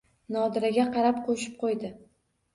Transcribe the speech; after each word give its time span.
Nodirga 0.35 0.85
qarab 0.95 1.21
qo‘shib 1.29 1.55
qo‘ydi 1.61 1.95